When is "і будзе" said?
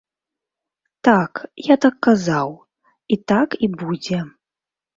3.69-4.19